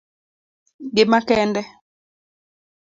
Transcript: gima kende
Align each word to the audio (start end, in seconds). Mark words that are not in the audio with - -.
gima 0.95 1.19
kende 1.27 1.61